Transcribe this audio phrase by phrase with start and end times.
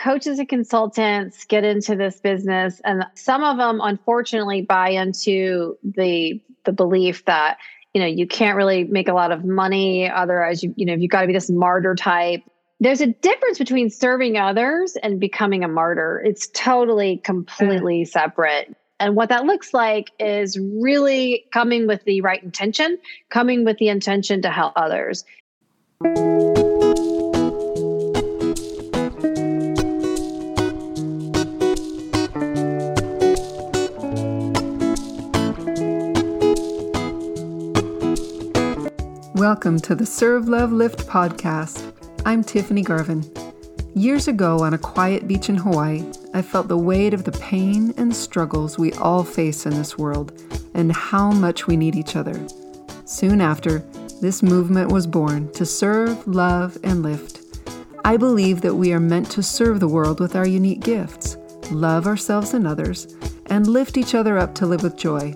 [0.00, 6.40] coaches and consultants get into this business and some of them unfortunately buy into the
[6.64, 7.58] the belief that
[7.92, 11.10] you know you can't really make a lot of money otherwise you you know you've
[11.10, 12.42] got to be this martyr type.
[12.82, 16.22] There's a difference between serving others and becoming a martyr.
[16.24, 18.74] It's totally completely separate.
[19.00, 22.96] And what that looks like is really coming with the right intention
[23.28, 25.24] coming with the intention to help others
[39.40, 41.94] Welcome to the Serve Love Lift podcast.
[42.26, 43.24] I'm Tiffany Garvin.
[43.94, 46.04] Years ago, on a quiet beach in Hawaii,
[46.34, 50.38] I felt the weight of the pain and struggles we all face in this world
[50.74, 52.38] and how much we need each other.
[53.06, 53.78] Soon after,
[54.20, 57.40] this movement was born to serve, love, and lift.
[58.04, 61.38] I believe that we are meant to serve the world with our unique gifts,
[61.70, 65.34] love ourselves and others, and lift each other up to live with joy.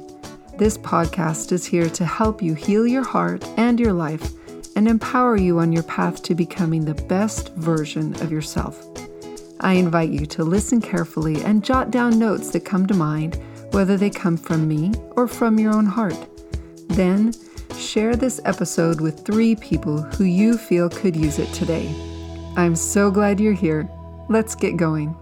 [0.57, 4.35] This podcast is here to help you heal your heart and your life
[4.77, 8.87] and empower you on your path to becoming the best version of yourself.
[9.59, 13.97] I invite you to listen carefully and jot down notes that come to mind, whether
[13.97, 16.29] they come from me or from your own heart.
[16.87, 17.33] Then,
[17.77, 21.93] share this episode with three people who you feel could use it today.
[22.57, 23.89] I'm so glad you're here.
[24.29, 25.17] Let's get going.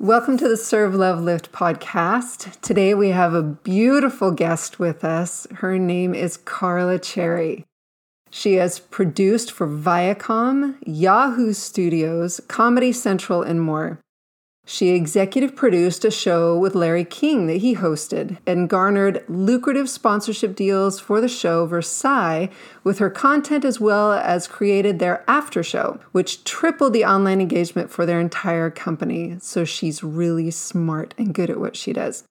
[0.00, 2.60] Welcome to the Serve Love Lift podcast.
[2.60, 5.46] Today we have a beautiful guest with us.
[5.52, 7.64] Her name is Carla Cherry.
[8.28, 14.00] She has produced for Viacom, Yahoo Studios, Comedy Central, and more.
[14.66, 20.56] She executive produced a show with Larry King that he hosted and garnered lucrative sponsorship
[20.56, 22.48] deals for the show Versailles
[22.82, 27.90] with her content as well as created their after show, which tripled the online engagement
[27.90, 29.36] for their entire company.
[29.40, 32.24] So she's really smart and good at what she does.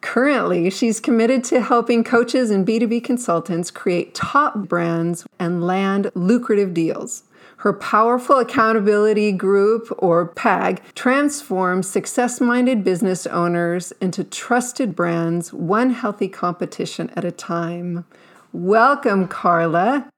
[0.00, 6.72] Currently, she's committed to helping coaches and B2B consultants create top brands and land lucrative
[6.72, 7.24] deals.
[7.60, 15.90] Her powerful accountability group, or PAG, transforms success minded business owners into trusted brands, one
[15.90, 18.06] healthy competition at a time.
[18.54, 20.08] Welcome, Carla.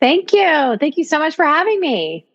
[0.00, 0.76] Thank you.
[0.80, 2.26] Thank you so much for having me.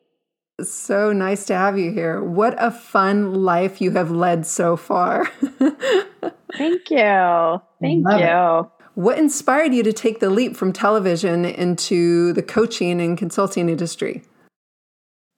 [0.61, 2.23] So nice to have you here.
[2.23, 5.25] What a fun life you have led so far.
[6.57, 7.61] Thank you.
[7.81, 8.69] Thank Love you.
[8.69, 8.87] It.
[8.93, 14.23] What inspired you to take the leap from television into the coaching and consulting industry?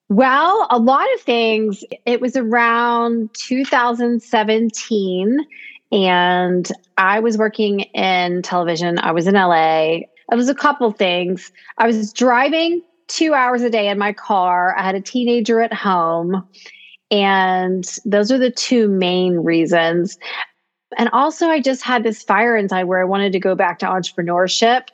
[0.09, 1.83] Well, a lot of things.
[2.05, 5.39] It was around 2017,
[5.91, 8.99] and I was working in television.
[8.99, 9.97] I was in LA.
[10.31, 11.51] It was a couple things.
[11.77, 14.75] I was driving two hours a day in my car.
[14.77, 16.47] I had a teenager at home.
[17.09, 20.17] And those are the two main reasons.
[20.97, 23.85] And also, I just had this fire inside where I wanted to go back to
[23.85, 24.87] entrepreneurship.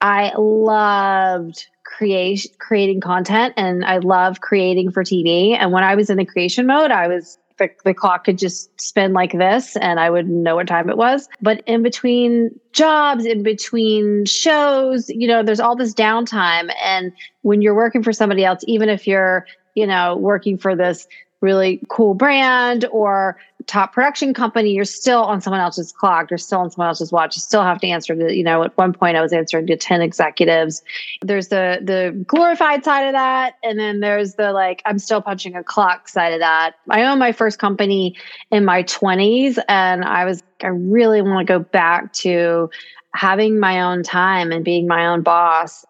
[0.00, 1.66] I loved
[1.96, 5.56] create creating content and I love creating for TV.
[5.58, 8.70] And when I was in the creation mode, I was the, the clock could just
[8.80, 11.28] spin like this and I would know what time it was.
[11.42, 16.72] But in between jobs, in between shows, you know, there's all this downtime.
[16.82, 17.12] And
[17.42, 21.06] when you're working for somebody else, even if you're, you know, working for this
[21.40, 26.30] really cool brand or top production company, you're still on someone else's clock.
[26.30, 27.36] You're still on someone else's watch.
[27.36, 29.76] You still have to answer to, you know, at one point I was answering to
[29.76, 30.82] 10 executives.
[31.22, 33.54] There's the the glorified side of that.
[33.62, 36.74] And then there's the like, I'm still punching a clock side of that.
[36.88, 38.16] I owned my first company
[38.50, 42.70] in my 20s and I was I really want to go back to
[43.14, 45.84] having my own time and being my own boss.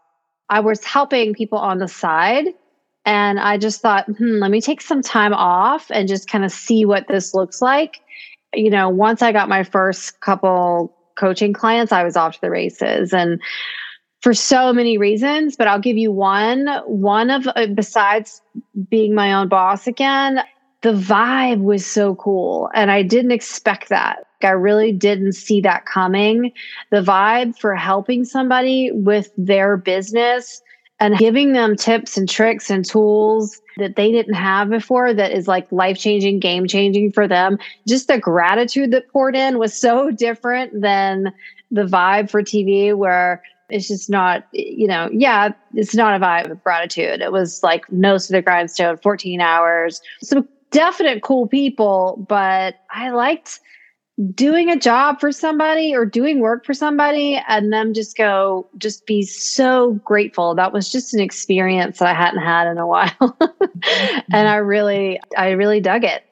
[0.49, 2.49] I was helping people on the side
[3.05, 6.53] and I just thought, hmm, let me take some time off and just kind of
[6.53, 8.01] see what this looks like.
[8.55, 12.51] You know, once I got my first couple coaching clients, I was off to the
[12.51, 13.13] races.
[13.13, 13.41] And
[14.21, 16.69] for so many reasons, but I'll give you one.
[16.87, 18.43] One of, uh, besides
[18.91, 20.43] being my own boss again,
[20.83, 22.71] the vibe was so cool.
[22.75, 24.25] And I didn't expect that.
[24.43, 26.53] I really didn't see that coming.
[26.91, 30.63] The vibe for helping somebody with their business
[31.01, 35.49] and giving them tips and tricks and tools that they didn't have before that is
[35.49, 37.59] like life changing, game changing for them.
[37.89, 41.33] Just the gratitude that poured in was so different than
[41.71, 46.51] the vibe for TV where it's just not, you know, yeah, it's not a vibe
[46.51, 47.21] of gratitude.
[47.21, 50.03] It was like nose to the grindstone, 14 hours.
[50.23, 53.61] Some definite cool people, but I liked
[54.35, 59.07] doing a job for somebody or doing work for somebody and them just go just
[59.07, 60.55] be so grateful.
[60.55, 63.39] That was just an experience that i hadn't had in a while.
[64.33, 66.25] And i really i really dug it.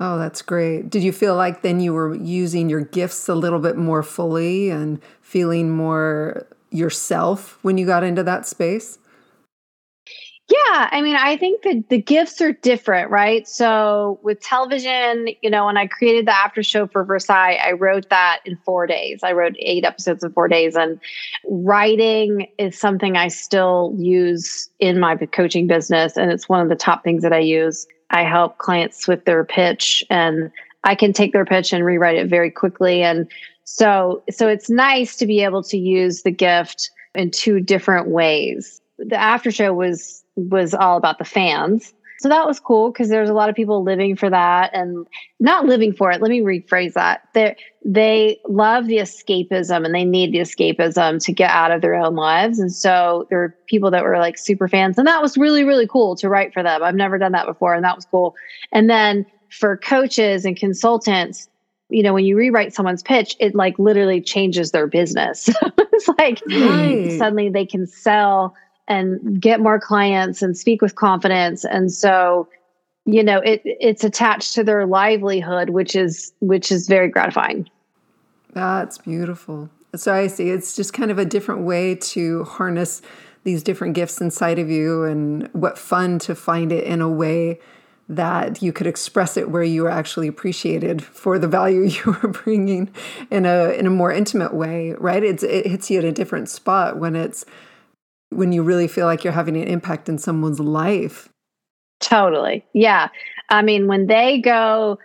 [0.00, 0.90] Oh that's great.
[0.90, 4.70] Did you feel like then you were using your gifts a little bit more fully
[4.70, 8.98] and feeling more yourself when you got into that space
[10.48, 13.46] yeah, I mean, I think that the gifts are different, right?
[13.46, 18.10] So with television, you know, when I created the after show for Versailles, I wrote
[18.10, 19.20] that in four days.
[19.22, 21.00] I wrote eight episodes in four days, and
[21.48, 26.76] writing is something I still use in my coaching business, and it's one of the
[26.76, 27.86] top things that I use.
[28.10, 30.50] I help clients with their pitch, and
[30.82, 33.30] I can take their pitch and rewrite it very quickly, and
[33.64, 38.80] so so it's nice to be able to use the gift in two different ways.
[38.98, 41.92] The after show was was all about the fans.
[42.22, 45.08] So that was cool because there's a lot of people living for that and
[45.40, 46.20] not living for it.
[46.20, 47.22] Let me rephrase that.
[47.34, 51.96] They they love the escapism and they need the escapism to get out of their
[51.96, 52.60] own lives.
[52.60, 54.98] And so there are people that were like super fans.
[54.98, 56.84] And that was really, really cool to write for them.
[56.84, 57.74] I've never done that before.
[57.74, 58.36] And that was cool.
[58.70, 61.48] And then for coaches and consultants,
[61.88, 65.50] you know, when you rewrite someone's pitch, it like literally changes their business.
[65.78, 67.18] it's like right.
[67.18, 68.54] suddenly they can sell
[68.88, 71.64] and get more clients and speak with confidence.
[71.64, 72.48] And so
[73.04, 77.68] you know it it's attached to their livelihood which is which is very gratifying.
[78.52, 79.70] That's beautiful.
[79.94, 80.50] So i see.
[80.50, 83.02] It's just kind of a different way to harness
[83.44, 87.58] these different gifts inside of you and what fun to find it in a way
[88.08, 92.28] that you could express it where you were actually appreciated for the value you were
[92.28, 92.92] bringing
[93.30, 95.22] in a in a more intimate way right?
[95.22, 97.44] It's it hits you at a different spot when it's
[98.32, 101.28] when you really feel like you're having an impact in someone's life.
[102.00, 102.64] Totally.
[102.74, 103.08] Yeah.
[103.48, 104.98] I mean, when they go,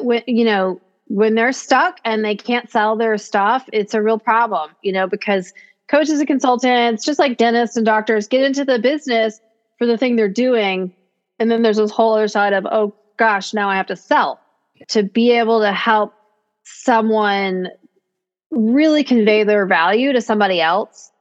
[0.00, 4.18] when, you know, when they're stuck and they can't sell their stuff, it's a real
[4.18, 5.52] problem, you know, because
[5.88, 9.40] coaches and consultants, just like dentists and doctors, get into the business
[9.78, 10.92] for the thing they're doing.
[11.38, 14.40] And then there's this whole other side of, oh gosh, now I have to sell.
[14.88, 16.12] To be able to help
[16.64, 17.68] someone
[18.50, 21.11] really convey their value to somebody else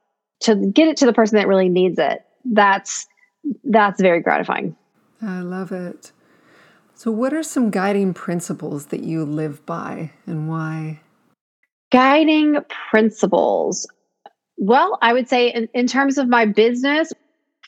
[0.41, 2.25] to get it to the person that really needs it.
[2.45, 3.07] That's
[3.63, 4.75] that's very gratifying.
[5.21, 6.11] I love it.
[6.93, 11.01] So what are some guiding principles that you live by and why?
[11.91, 12.57] Guiding
[12.91, 13.87] principles.
[14.57, 17.11] Well i would say in, in terms of my business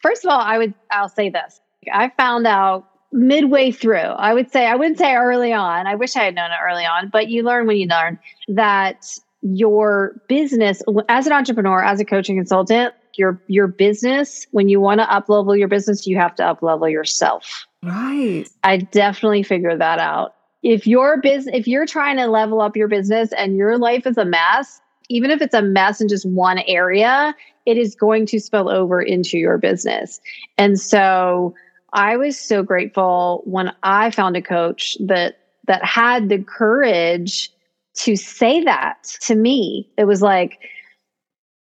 [0.01, 1.59] first of all i would i'll say this.
[1.91, 6.15] I found out midway through i would say i wouldn't say early on i wish
[6.15, 9.05] i had known it early on but you learn when you learn that
[9.43, 14.99] your business as an entrepreneur, as a coaching consultant, your your business, when you want
[14.99, 17.65] to up level your business, you have to up level yourself.
[17.83, 18.45] Right.
[18.63, 20.35] I definitely figured that out.
[20.63, 24.17] If your business if you're trying to level up your business and your life is
[24.17, 24.79] a mess,
[25.09, 27.35] even if it's a mess in just one area,
[27.65, 30.21] it is going to spill over into your business.
[30.57, 31.53] And so
[31.91, 37.51] I was so grateful when I found a coach that that had the courage
[37.95, 39.89] to say that to me.
[39.97, 40.59] It was like,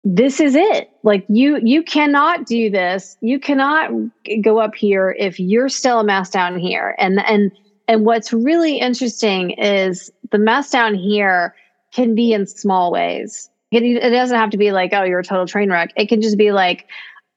[0.04, 0.90] this is it.
[1.02, 3.16] Like you, you cannot do this.
[3.20, 3.90] You cannot
[4.42, 6.94] go up here if you're still a mess down here.
[6.98, 7.50] And and
[7.88, 11.54] and what's really interesting is the mess down here
[11.92, 13.50] can be in small ways.
[13.70, 15.92] It, it doesn't have to be like, oh, you're a total train wreck.
[15.96, 16.86] It can just be like,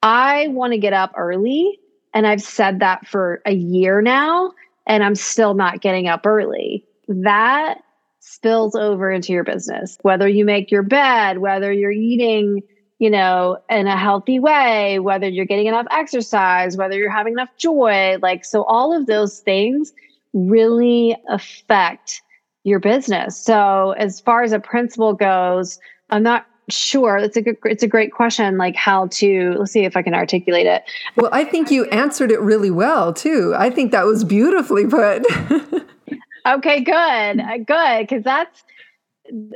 [0.03, 1.79] I want to get up early.
[2.13, 4.51] And I've said that for a year now,
[4.85, 6.85] and I'm still not getting up early.
[7.07, 7.79] That
[8.21, 9.97] spills over into your business.
[10.03, 12.61] Whether you make your bed, whether you're eating,
[12.99, 17.49] you know, in a healthy way, whether you're getting enough exercise, whether you're having enough
[17.57, 19.91] joy, like so all of those things
[20.33, 22.21] really affect
[22.63, 23.43] your business.
[23.43, 25.79] So as far as a principle goes,
[26.11, 29.83] I'm not sure it's a good it's a great question like how to let's see
[29.83, 30.83] if i can articulate it
[31.17, 35.25] well i think you answered it really well too i think that was beautifully put
[36.45, 37.39] Okay, good.
[37.39, 38.07] Uh, good.
[38.07, 38.63] Cause that's,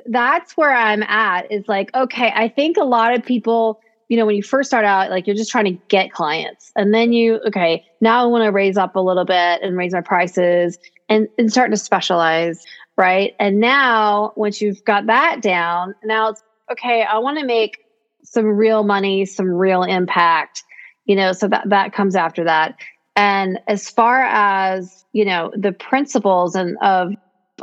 [0.06, 4.26] that's where I'm at is like, okay, I think a lot of people, you know,
[4.26, 6.72] when you first start out, like you're just trying to get clients.
[6.76, 9.94] And then you, okay, now I want to raise up a little bit and raise
[9.94, 10.78] my prices
[11.10, 12.64] and, and start to specialize.
[12.98, 13.34] Right.
[13.40, 17.80] And now once you've got that down, now it's okay, I want to make
[18.24, 20.64] some real money, some real impact,
[21.06, 22.76] you know, so that that comes after that.
[23.16, 27.14] And as far as, you know, the principles and of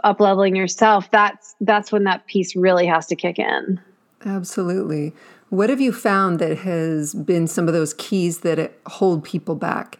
[0.05, 3.81] up leveling yourself, that's that's when that piece really has to kick in.
[4.25, 5.13] Absolutely.
[5.51, 9.99] What have you found that has been some of those keys that hold people back?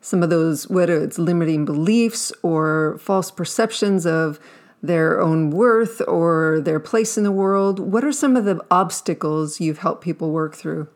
[0.00, 4.38] Some of those, whether it's limiting beliefs or false perceptions of
[4.82, 7.78] their own worth or their place in the world.
[7.78, 10.88] What are some of the obstacles you've helped people work through?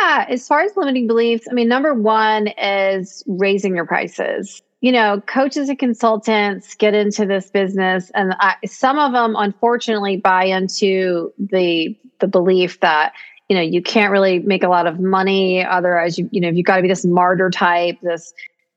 [0.00, 4.62] Yeah, as far as limiting beliefs, I mean, number one is raising your prices.
[4.80, 10.16] You know, coaches and consultants get into this business, and I, some of them, unfortunately,
[10.16, 13.12] buy into the the belief that
[13.48, 16.64] you know you can't really make a lot of money otherwise you you know you've
[16.64, 18.32] got to be this martyr type this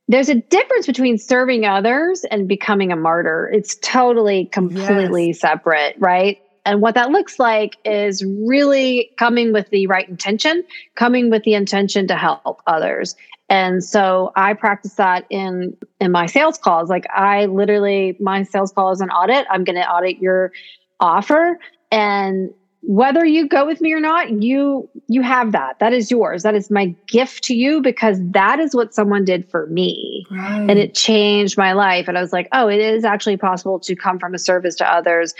[0.08, 5.40] there's a difference between serving others and becoming a martyr it's totally completely yes.
[5.40, 10.64] separate right and what that looks like is really coming with the right intention
[10.96, 13.16] coming with the intention to help others.
[13.48, 16.90] And so i practice that in in my sales calls.
[16.90, 19.46] Like i literally my sales call is an audit.
[19.50, 20.52] I'm going to audit your
[21.00, 21.60] offer.
[21.92, 22.52] And
[22.88, 25.78] whether you go with me or not you you have that.
[25.80, 26.42] That is yours.
[26.42, 30.26] That is my gift to you because that is what someone did for me.
[30.32, 30.70] Right.
[30.70, 32.08] and it changed my life.
[32.08, 34.92] And i was like oh it is actually possible to come from a service to
[34.92, 35.36] others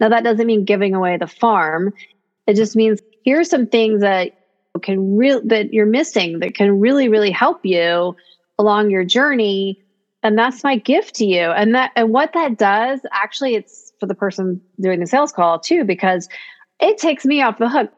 [0.00, 1.92] now that doesn't mean giving away the farm
[2.46, 4.32] it just means here's some things that
[4.82, 8.14] can real that you're missing that can really really help you
[8.58, 9.82] along your journey
[10.22, 14.06] and that's my gift to you and that and what that does actually it's for
[14.06, 16.28] the person doing the sales call too because
[16.80, 17.92] it takes me off the hook.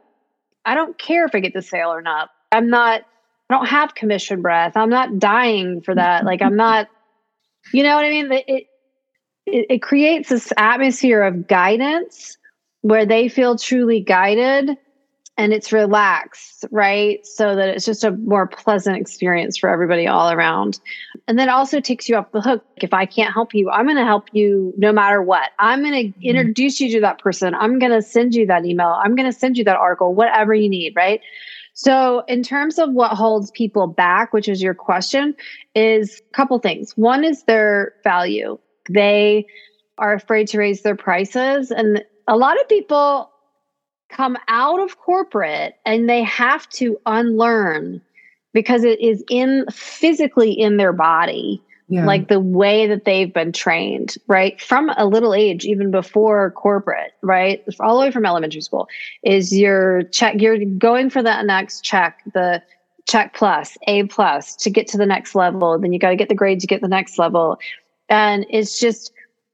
[0.65, 2.31] I don't care if I get the sale or not.
[2.53, 3.03] I'm not,
[3.49, 4.77] I don't have commission breath.
[4.77, 6.25] I'm not dying for that.
[6.25, 6.89] like I'm not,
[7.73, 8.33] you know what I mean?
[8.33, 8.67] It,
[9.53, 12.37] it, it creates this atmosphere of guidance
[12.83, 14.77] where they feel truly guided
[15.37, 17.25] and it's relaxed, right?
[17.27, 20.81] So that it's just a more pleasant experience for everybody all around.
[21.29, 22.65] And then also takes you off the hook.
[22.77, 25.51] If I can't help you, I'm going to help you no matter what.
[25.59, 26.29] I'm going to mm-hmm.
[26.29, 27.55] introduce you to that person.
[27.55, 28.99] I'm going to send you that email.
[29.03, 31.23] I'm going to send you that article, whatever you need, right?
[31.73, 35.35] So, in terms of what holds people back, which is your question,
[35.75, 36.95] is a couple things.
[36.97, 38.59] One is their value.
[38.93, 39.47] They
[39.99, 41.71] are afraid to raise their prices.
[41.71, 43.31] And a lot of people
[44.09, 48.01] come out of corporate and they have to unlearn
[48.53, 52.07] because it is in physically in their body yeah.
[52.07, 57.13] like the way that they've been trained right from a little age even before corporate
[57.23, 58.89] right all the way from elementary school
[59.23, 62.63] is your check you're going for that next check the
[63.09, 66.29] check plus a plus to get to the next level then you got to get
[66.29, 67.59] the grades to get the next level
[68.11, 69.13] and it's just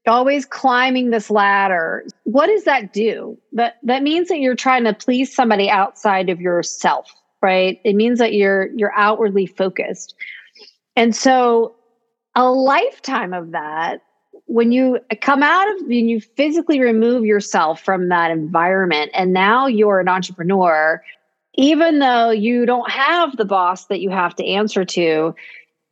[0.08, 2.04] always climbing this ladder.
[2.24, 3.38] What does that do?
[3.52, 7.80] That that means that you're trying to please somebody outside of yourself right?
[7.84, 10.14] It means that you're you're outwardly focused.
[10.96, 11.74] And so
[12.34, 14.02] a lifetime of that
[14.46, 19.66] when you come out of when you physically remove yourself from that environment and now
[19.66, 21.02] you're an entrepreneur
[21.54, 25.34] even though you don't have the boss that you have to answer to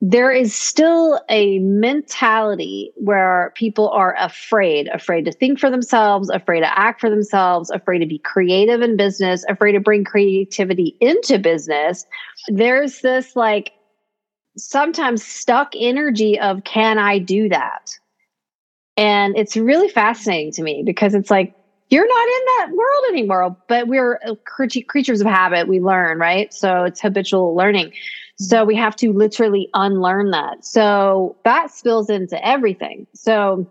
[0.07, 6.61] there is still a mentality where people are afraid, afraid to think for themselves, afraid
[6.61, 11.39] to act for themselves, afraid to be creative in business, afraid to bring creativity into
[11.39, 12.05] business.
[12.49, 13.73] There's this like
[14.59, 17.91] sometimes stuck energy of, can I do that?
[18.99, 21.55] And it's really fascinating to me because it's like,
[21.89, 25.67] you're not in that world anymore, but we're uh, creatures of habit.
[25.67, 26.53] We learn, right?
[26.53, 27.93] So it's habitual learning.
[28.37, 30.65] So we have to literally unlearn that.
[30.65, 33.07] So that spills into everything.
[33.15, 33.71] So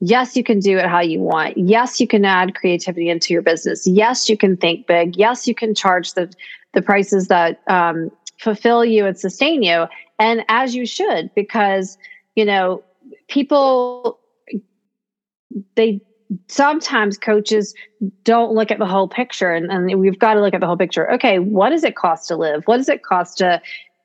[0.00, 1.56] yes, you can do it how you want.
[1.56, 3.86] Yes, you can add creativity into your business.
[3.86, 5.16] Yes, you can think big.
[5.16, 6.32] Yes, you can charge the
[6.74, 9.86] the prices that um, fulfill you and sustain you,
[10.18, 11.96] and as you should, because
[12.36, 12.82] you know
[13.28, 14.18] people
[15.76, 16.00] they
[16.48, 17.74] sometimes coaches
[18.24, 20.76] don't look at the whole picture and, and we've got to look at the whole
[20.76, 21.10] picture.
[21.12, 22.62] Okay what does it cost to live?
[22.66, 23.60] What does it cost to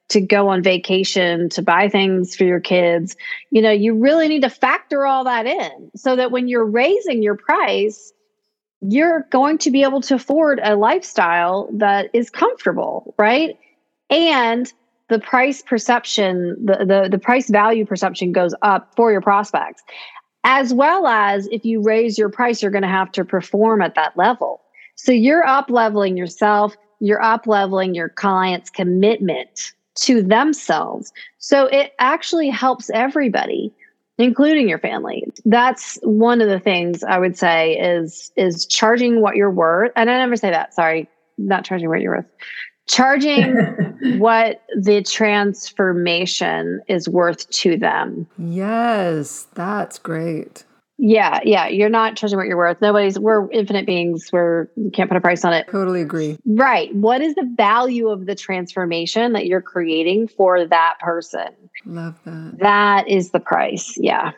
[0.10, 3.16] to go on vacation to buy things for your kids?
[3.52, 7.22] You know you really need to factor all that in so that when you're raising
[7.22, 8.14] your price
[8.86, 13.58] you're going to be able to afford a lifestyle that is comfortable right?
[14.10, 14.72] And
[15.10, 19.84] the price perception the, the the price value perception goes up for your prospects
[20.44, 23.96] as well as if you raise your price, you're going to have to perform at
[23.96, 24.62] that level.
[24.96, 31.12] So you're up leveling yourself, you're up leveling your client's commitment to themselves.
[31.38, 33.74] So it actually helps everybody
[34.20, 35.26] including your family.
[35.44, 39.92] That's one of the things I would say is is charging what you're worth.
[39.96, 42.26] And I never say that, sorry, not charging what you're worth
[42.88, 43.56] charging
[44.20, 48.28] what the transformation is worth to them.
[48.38, 50.66] Yes, that's great.
[51.00, 51.68] Yeah, yeah.
[51.68, 52.80] You're not charging what you're worth.
[52.80, 54.30] Nobody's, we're infinite beings.
[54.32, 55.68] We're, you can't put a price on it.
[55.70, 56.38] Totally agree.
[56.46, 56.94] Right.
[56.96, 61.50] What is the value of the transformation that you're creating for that person?
[61.86, 62.60] Love that.
[62.60, 63.96] That is the price.
[63.98, 64.32] Yeah.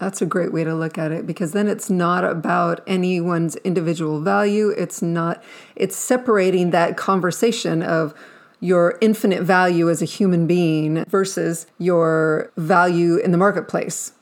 [0.00, 4.22] That's a great way to look at it because then it's not about anyone's individual
[4.22, 4.70] value.
[4.70, 5.44] It's not,
[5.76, 8.14] it's separating that conversation of
[8.60, 14.12] your infinite value as a human being versus your value in the marketplace.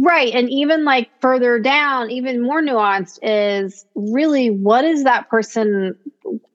[0.00, 0.34] Right.
[0.34, 5.96] And even like further down, even more nuanced is really what is that person?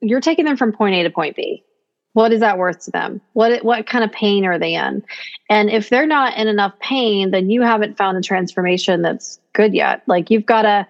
[0.01, 1.63] You're taking them from point A to point B.
[2.17, 3.21] What is that worth to them?
[3.33, 5.03] What what kind of pain are they in?
[5.51, 9.75] And if they're not in enough pain, then you haven't found a transformation that's good
[9.75, 10.01] yet.
[10.07, 10.87] Like you've got to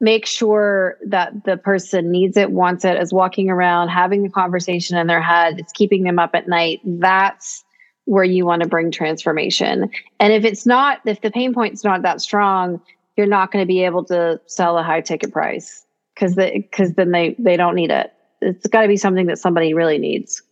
[0.00, 4.96] make sure that the person needs it, wants it, is walking around, having the conversation
[4.96, 6.80] in their head, it's keeping them up at night.
[6.82, 7.62] That's
[8.06, 9.90] where you want to bring transformation.
[10.18, 12.80] And if it's not, if the pain point's not that strong,
[13.18, 15.84] you're not going to be able to sell a high ticket price
[16.14, 18.14] because because then they they don't need it.
[18.40, 20.42] It's got to be something that somebody really needs.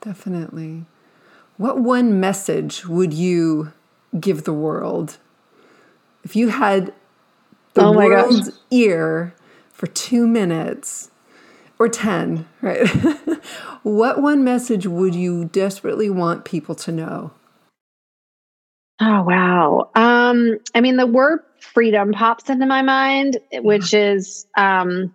[0.00, 0.86] Definitely.
[1.56, 3.72] What one message would you
[4.18, 5.18] give the world
[6.22, 6.92] if you had
[7.74, 8.58] the oh world's gosh.
[8.70, 9.34] ear
[9.72, 11.10] for two minutes
[11.78, 12.86] or 10, right?
[13.82, 17.32] what one message would you desperately want people to know?
[19.00, 19.90] Oh, wow.
[19.94, 25.14] Um, I mean, the word freedom pops into my mind, which is, um,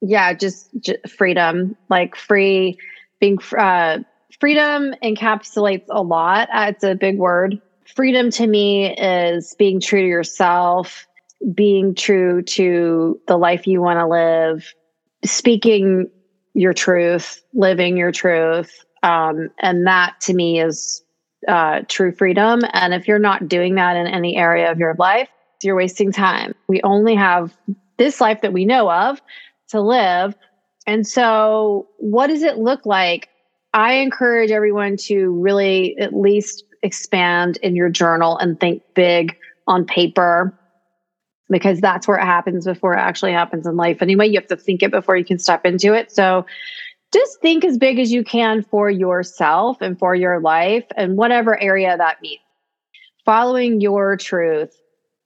[0.00, 2.78] yeah, just, just freedom, like free
[3.22, 3.98] being uh,
[4.40, 6.48] freedom encapsulates a lot.
[6.52, 7.62] Uh, it's a big word.
[7.94, 11.06] Freedom to me is being true to yourself,
[11.54, 14.74] being true to the life you want to live,
[15.24, 16.10] speaking
[16.54, 18.84] your truth, living your truth.
[19.04, 21.00] Um, and that to me is
[21.46, 22.62] uh, true freedom.
[22.72, 25.28] And if you're not doing that in any area of your life,
[25.62, 26.56] you're wasting time.
[26.66, 27.56] We only have
[27.98, 29.22] this life that we know of
[29.68, 30.34] to live.
[30.86, 33.28] And so, what does it look like?
[33.74, 39.36] I encourage everyone to really at least expand in your journal and think big
[39.66, 40.58] on paper
[41.48, 44.02] because that's where it happens before it actually happens in life.
[44.02, 46.10] Anyway, you have to think it before you can step into it.
[46.10, 46.44] So,
[47.12, 51.60] just think as big as you can for yourself and for your life and whatever
[51.60, 52.40] area that means.
[53.24, 54.74] Following your truth.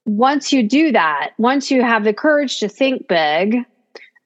[0.05, 3.65] Once you do that, once you have the courage to think big,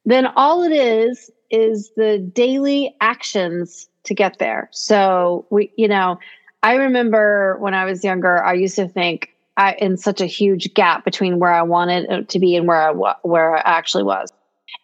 [0.06, 4.70] then all it is is the daily actions to get there.
[4.72, 6.20] So we, you know,
[6.64, 10.74] I remember when I was younger, I used to think I in such a huge
[10.74, 14.32] gap between where I wanted uh, to be and where I where I actually was.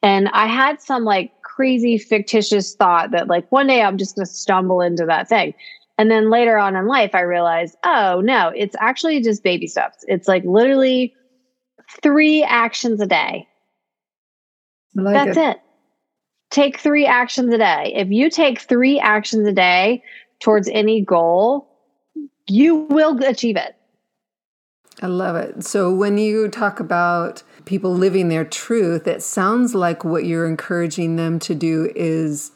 [0.03, 4.25] And I had some like crazy fictitious thought that like one day I'm just going
[4.25, 5.53] to stumble into that thing.
[5.97, 10.03] And then later on in life I realized, oh no, it's actually just baby steps.
[10.07, 11.15] It's like literally
[12.03, 13.47] 3 actions a day
[15.03, 15.49] like That's it.
[15.51, 15.61] it.
[16.49, 17.93] Take three actions a day.
[17.95, 20.03] If you take three actions a day
[20.39, 21.67] towards any goal,
[22.47, 23.75] you will achieve it.
[25.01, 25.63] I love it.
[25.63, 31.17] So when you talk about people living their truth, it sounds like what you're encouraging
[31.17, 32.51] them to do is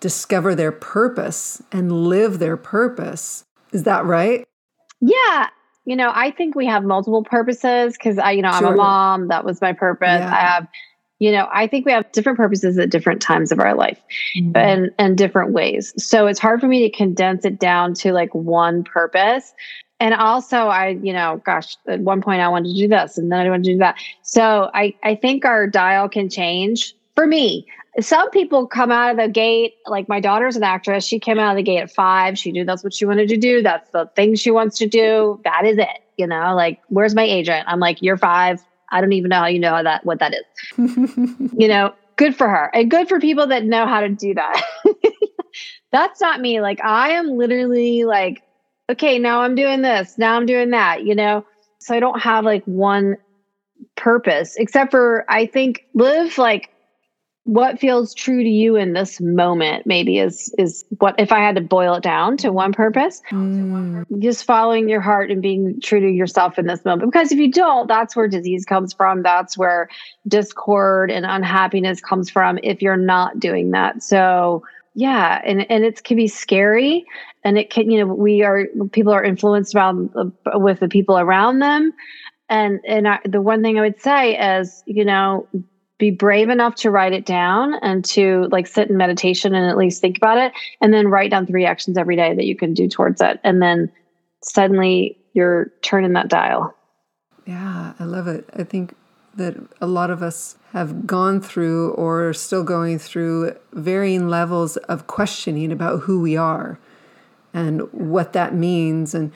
[0.00, 3.44] discover their purpose and live their purpose.
[3.72, 4.44] Is that right?
[5.00, 5.48] Yeah.
[5.84, 9.28] You know, I think we have multiple purposes because I, you know, I'm a mom.
[9.28, 10.20] That was my purpose.
[10.20, 10.34] Yeah.
[10.34, 10.66] I have
[11.18, 14.00] you know i think we have different purposes at different times of our life
[14.36, 14.56] mm-hmm.
[14.56, 15.92] and and different ways.
[16.02, 19.52] So it's hard for me to condense it down to like one purpose.
[20.00, 23.30] And also i you know gosh at one point i wanted to do this and
[23.30, 23.96] then i wanted to do that.
[24.22, 27.66] So i i think our dial can change for me.
[28.00, 31.04] Some people come out of the gate like my daughter's an actress.
[31.04, 32.36] She came out of the gate at five.
[32.36, 33.62] She knew that's what she wanted to do.
[33.62, 35.40] That's the thing she wants to do.
[35.44, 37.64] That is it you know like where's my agent?
[37.68, 38.60] I'm like you're five
[38.94, 40.78] I don't even know how you know how that what that is.
[41.58, 42.70] you know, good for her.
[42.72, 44.62] And good for people that know how to do that.
[45.92, 46.60] That's not me.
[46.60, 48.40] Like I am literally like,
[48.88, 51.44] okay, now I'm doing this, now I'm doing that, you know?
[51.80, 53.16] So I don't have like one
[53.96, 56.70] purpose except for I think live like
[57.44, 61.54] what feels true to you in this moment maybe is is what if i had
[61.54, 64.04] to boil it down to one purpose mm.
[64.18, 67.10] just following your heart and being true to yourself in this moment.
[67.10, 69.22] Because if you don't that's where disease comes from.
[69.22, 69.88] That's where
[70.26, 74.02] discord and unhappiness comes from if you're not doing that.
[74.02, 74.62] So
[74.94, 77.04] yeah and and it can be scary
[77.42, 81.18] and it can you know we are people are influenced around uh, with the people
[81.18, 81.92] around them.
[82.48, 85.46] And and I, the one thing i would say is you know
[85.98, 89.76] be brave enough to write it down and to like sit in meditation and at
[89.76, 92.74] least think about it and then write down three actions every day that you can
[92.74, 93.38] do towards it.
[93.44, 93.92] And then
[94.42, 96.74] suddenly you're turning that dial.
[97.46, 98.48] Yeah i love it.
[98.54, 98.94] I think
[99.36, 104.76] that a lot of us have gone through or are still going through varying levels
[104.76, 106.78] of questioning about who we are
[107.52, 109.32] and what that means and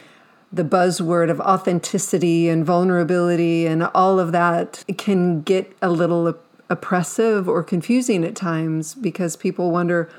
[0.52, 6.36] the buzzword of authenticity and vulnerability and all of that can get a little
[6.70, 10.10] oppressive or confusing at times because people wonder,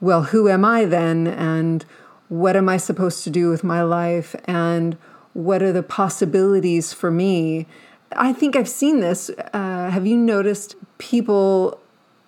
[0.00, 1.26] well, who am I then?
[1.26, 1.84] And
[2.28, 4.34] what am I supposed to do with my life?
[4.44, 4.96] And
[5.34, 7.66] what are the possibilities for me?
[8.16, 9.30] I think I've seen this.
[9.52, 11.80] Uh, have you noticed people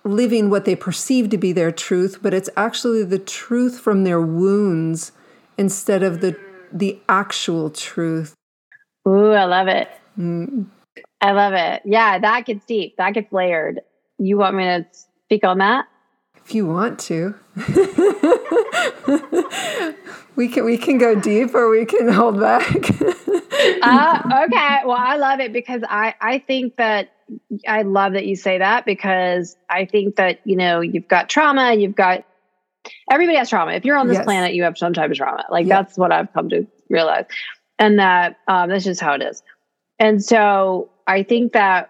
[0.03, 4.21] living what they perceive to be their truth, but it's actually the truth from their
[4.21, 5.11] wounds
[5.57, 6.37] instead of the
[6.71, 8.33] the actual truth?
[9.07, 9.89] Ooh, I love it.
[10.19, 10.65] Mm.
[11.21, 11.81] I love it.
[11.85, 12.97] Yeah, that gets deep.
[12.97, 13.81] That gets layered.
[14.17, 14.85] You want me to
[15.25, 15.85] speak on that?
[16.35, 17.35] If you want to.
[20.35, 22.71] we can we can go deep or we can hold back.
[23.81, 24.79] uh, okay.
[24.85, 27.11] Well, I love it because I I think that
[27.67, 31.73] I love that you say that because I think that you know you've got trauma,
[31.73, 32.23] you've got
[33.11, 33.73] everybody has trauma.
[33.73, 34.23] If you're on this yes.
[34.23, 35.43] planet, you have some type of trauma.
[35.51, 35.87] Like yep.
[35.87, 37.25] that's what I've come to realize,
[37.77, 39.43] and that um, that's just how it is.
[39.99, 41.89] And so I think that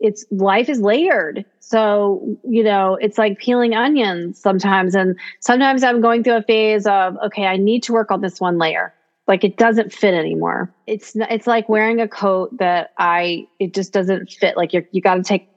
[0.00, 1.44] it's life is layered.
[1.60, 4.94] So, you know, it's like peeling onions sometimes.
[4.94, 8.40] And sometimes I'm going through a phase of, okay, I need to work on this
[8.40, 8.92] one layer.
[9.26, 10.70] Like it doesn't fit anymore.
[10.86, 14.56] It's it's like wearing a coat that I it just doesn't fit.
[14.56, 15.48] Like you're you got to take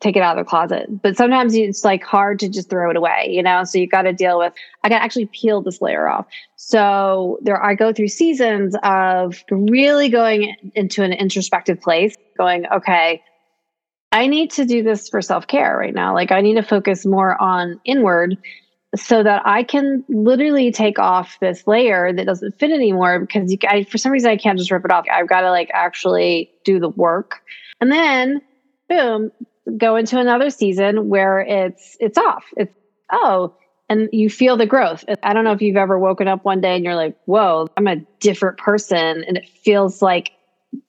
[0.00, 0.86] take it out of the closet.
[1.02, 3.64] But sometimes it's like hard to just throw it away, you know?
[3.64, 4.52] So you got to deal with,
[4.84, 6.26] I got to actually peel this layer off.
[6.56, 13.22] So there, I go through seasons of really going into an introspective place, going, okay,
[14.12, 16.14] I need to do this for self care right now.
[16.14, 18.36] Like I need to focus more on inward
[18.94, 23.58] so that I can literally take off this layer that doesn't fit anymore because you,
[23.68, 25.06] I, for some reason I can't just rip it off.
[25.12, 27.42] I've got to like actually do the work.
[27.80, 28.40] And then
[28.88, 29.32] boom,
[29.76, 32.44] go into another season where it's it's off.
[32.56, 32.74] It's
[33.10, 33.54] oh,
[33.88, 35.04] and you feel the growth.
[35.22, 37.86] I don't know if you've ever woken up one day and you're like, "Whoa, I'm
[37.86, 40.32] a different person," and it feels like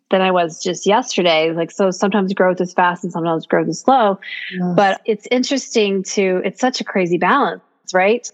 [0.09, 1.51] than I was just yesterday.
[1.51, 4.19] Like so sometimes growth is fast and sometimes growth is slow.
[4.51, 4.73] Yes.
[4.75, 7.61] But it's interesting to it's such a crazy balance,
[7.93, 8.29] right?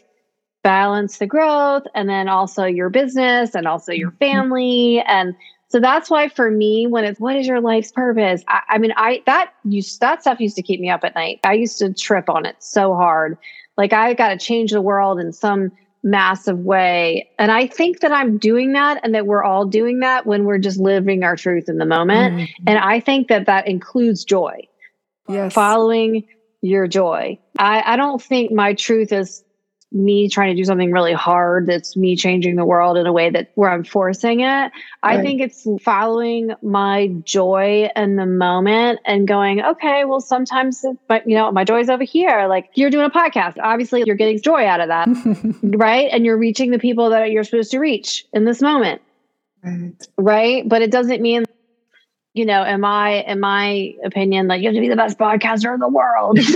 [0.63, 4.17] Balance the growth and then also your business and also your mm-hmm.
[4.17, 5.35] family and
[5.73, 8.43] so that's why for me, when it's what is your life's purpose?
[8.47, 11.39] I, I mean, I that used that stuff used to keep me up at night.
[11.43, 13.39] I used to trip on it so hard.
[13.75, 15.71] Like I got to change the world in some
[16.03, 17.27] massive way.
[17.39, 20.59] And I think that I'm doing that and that we're all doing that when we're
[20.59, 22.35] just living our truth in the moment.
[22.35, 22.63] Mm-hmm.
[22.67, 24.67] And I think that that includes joy.
[25.27, 25.53] Yes.
[25.53, 26.27] Following
[26.61, 27.39] your joy.
[27.57, 29.43] I, I don't think my truth is
[29.93, 33.29] me trying to do something really hard that's me changing the world in a way
[33.29, 34.45] that where I'm forcing it.
[34.45, 34.71] Right.
[35.03, 41.27] I think it's following my joy in the moment and going, okay, well, sometimes, but
[41.27, 42.47] you know, my joy's over here.
[42.47, 43.55] Like you're doing a podcast.
[43.61, 45.07] Obviously, you're getting joy out of that,
[45.63, 46.09] right?
[46.11, 49.01] And you're reaching the people that you're supposed to reach in this moment.
[49.63, 49.93] Right.
[50.17, 50.67] right.
[50.67, 51.45] But it doesn't mean
[52.33, 55.73] you know, in my in my opinion, like you have to be the best podcaster
[55.73, 56.39] in the world.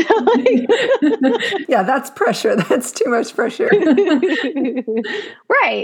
[1.70, 2.56] yeah, that's pressure.
[2.68, 3.68] That's too much pressure.
[3.68, 3.84] right.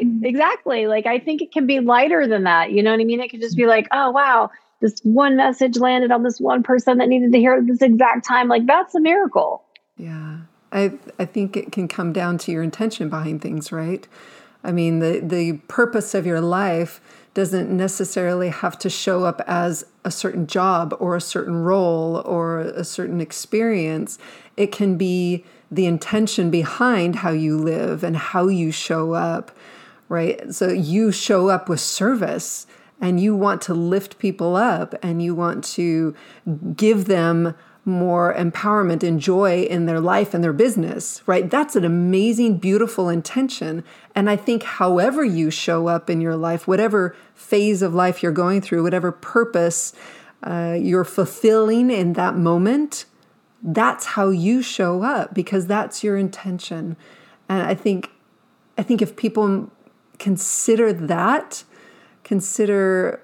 [0.03, 0.25] Mm-hmm.
[0.25, 0.87] Exactly.
[0.87, 2.71] Like I think it can be lighter than that.
[2.71, 3.19] You know what I mean?
[3.19, 4.49] It could just be like, oh wow,
[4.81, 7.81] this one message landed on this one person that needed to hear it at this
[7.81, 8.47] exact time.
[8.47, 9.63] Like that's a miracle.
[9.97, 10.37] Yeah.
[10.71, 14.07] I I think it can come down to your intention behind things, right?
[14.63, 16.99] I mean, the the purpose of your life
[17.33, 22.59] doesn't necessarily have to show up as a certain job or a certain role or
[22.59, 24.19] a certain experience.
[24.55, 29.51] It can be the intention behind how you live and how you show up,
[30.09, 30.53] right?
[30.53, 32.67] So you show up with service
[33.01, 36.15] and you want to lift people up and you want to
[36.75, 41.49] give them more empowerment and joy in their life and their business, right?
[41.49, 43.83] That's an amazing, beautiful intention.
[44.15, 48.31] And I think, however, you show up in your life, whatever phase of life you're
[48.31, 49.93] going through, whatever purpose
[50.43, 53.05] uh, you're fulfilling in that moment,
[53.61, 56.95] that's how you show up because that's your intention.
[57.49, 58.11] And I think,
[58.77, 59.71] I think if people
[60.19, 61.63] consider that,
[62.23, 63.21] consider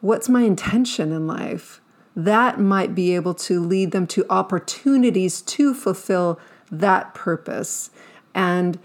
[0.00, 1.80] what's my intention in life
[2.16, 6.38] that might be able to lead them to opportunities to fulfill
[6.70, 7.90] that purpose
[8.34, 8.78] and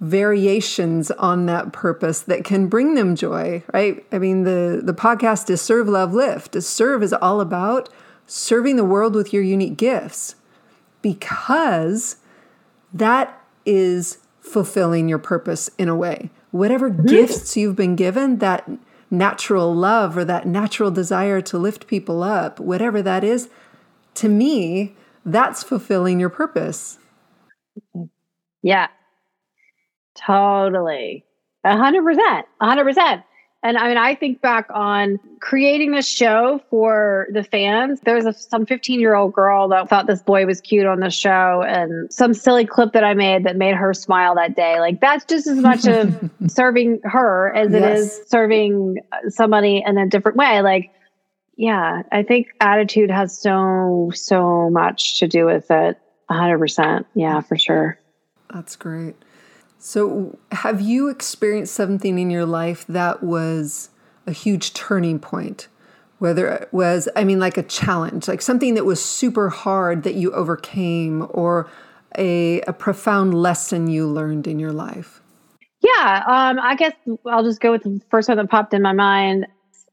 [0.00, 4.04] variations on that purpose that can bring them joy right?
[4.12, 6.60] I mean the the podcast is serve love lift.
[6.62, 7.88] Serve is all about
[8.26, 10.34] serving the world with your unique gifts
[11.02, 12.16] because
[12.92, 16.30] that is fulfilling your purpose in a way.
[16.50, 17.06] Whatever mm-hmm.
[17.06, 18.68] gifts you've been given that
[19.10, 23.48] natural love or that natural desire to lift people up, whatever that is,
[24.14, 26.98] to me, that's fulfilling your purpose.
[28.62, 28.88] Yeah,
[30.16, 31.24] totally.
[31.64, 32.42] 100%.
[32.62, 33.24] 100%.
[33.64, 37.98] And I mean, I think back on creating this show for the fans.
[38.02, 41.00] There was a, some 15 year old girl that thought this boy was cute on
[41.00, 44.80] the show, and some silly clip that I made that made her smile that day.
[44.80, 47.82] Like, that's just as much of serving her as yes.
[47.82, 48.98] it is serving
[49.28, 50.60] somebody in a different way.
[50.60, 50.92] Like,
[51.56, 55.98] yeah, I think attitude has so, so much to do with it.
[56.30, 57.06] 100%.
[57.14, 57.98] Yeah, for sure.
[58.52, 59.16] That's great.
[59.86, 63.90] So, have you experienced something in your life that was
[64.26, 65.68] a huge turning point?
[66.18, 70.14] Whether it was, I mean, like a challenge, like something that was super hard that
[70.14, 71.68] you overcame, or
[72.16, 75.20] a, a profound lesson you learned in your life?
[75.82, 76.94] Yeah, um, I guess
[77.26, 79.46] I'll just go with the first one that popped in my mind.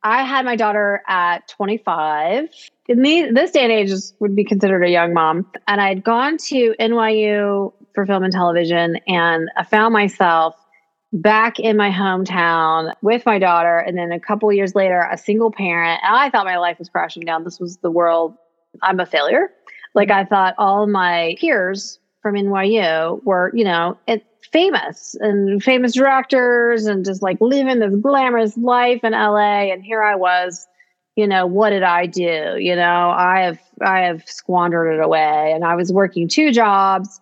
[0.04, 2.48] I had my daughter at 25.
[2.88, 5.52] In the, this day and age, would be considered a young mom.
[5.68, 8.98] And I'd gone to NYU for film and television.
[9.08, 10.56] And I found myself
[11.14, 13.78] back in my hometown with my daughter.
[13.78, 16.02] And then a couple years later, a single parent.
[16.04, 17.44] And I thought my life was crashing down.
[17.44, 18.36] This was the world.
[18.82, 19.50] I'm a failure.
[19.94, 25.94] Like I thought all my peers from NYU were, you know, it, famous and famous
[25.94, 29.72] directors and just like living this glamorous life in LA.
[29.72, 30.68] And here I was,
[31.16, 32.56] you know, what did I do?
[32.58, 35.52] You know, I have I have squandered it away.
[35.54, 37.20] And I was working two jobs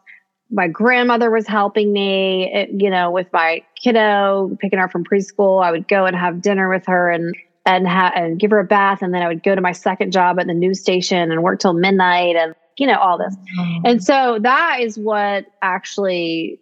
[0.52, 5.64] my grandmother was helping me, you know, with my kiddo, picking her up from preschool.
[5.64, 7.36] I would go and have dinner with her and
[7.66, 10.12] and ha- and give her a bath, and then I would go to my second
[10.12, 13.36] job at the news station and work till midnight, and you know all this.
[13.60, 13.86] Mm-hmm.
[13.86, 16.60] And so that is what actually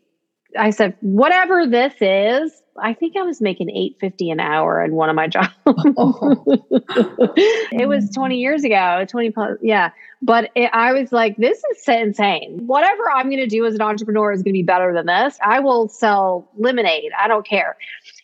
[0.57, 5.09] I said, whatever this is, I think I was making 850 an hour in one
[5.09, 5.49] of my jobs.
[5.65, 6.43] oh.
[7.71, 9.91] it was 20 years ago, 20 plus, yeah.
[10.21, 12.65] But it, I was like, this is insane.
[12.65, 15.37] Whatever I'm going to do as an entrepreneur is going to be better than this.
[15.43, 17.11] I will sell lemonade.
[17.19, 17.77] I don't care.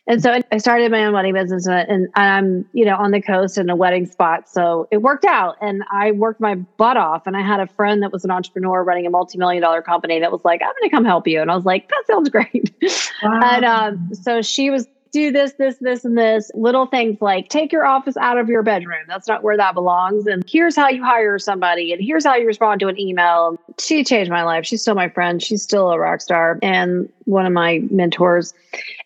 [0.05, 3.57] And so I started my own wedding business and, I'm, you know, on the coast
[3.57, 4.49] in a wedding spot.
[4.49, 7.25] So it worked out and I worked my butt off.
[7.25, 10.29] And I had a friend that was an entrepreneur running a multi-million dollar company that
[10.29, 11.41] was like, I'm going to come help you.
[11.41, 12.73] And I was like, that sounds great.
[13.21, 13.39] Wow.
[13.41, 16.52] and um, so she was do this, this, this, and this.
[16.56, 19.04] Little things like take your office out of your bedroom.
[19.08, 20.26] That's not where that belongs.
[20.26, 21.93] And here's how you hire somebody.
[21.93, 23.58] And here's how you respond to an email.
[23.80, 24.65] She changed my life.
[24.65, 25.41] She's still my friend.
[25.41, 28.54] She's still a rock star and one of my mentors.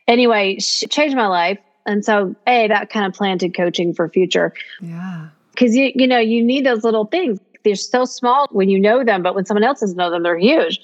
[0.07, 1.59] Anyway, she changed my life.
[1.85, 4.53] And so, A, that kind of planted coaching for future.
[4.81, 5.27] Yeah.
[5.51, 7.39] Because you, you know, you need those little things.
[7.63, 10.37] They're so small when you know them, but when someone else doesn't know them, they're
[10.37, 10.79] huge.